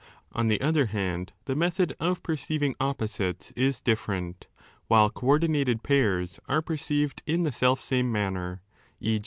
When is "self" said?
7.51-7.79